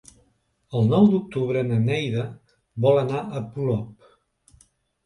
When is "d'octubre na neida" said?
1.11-2.25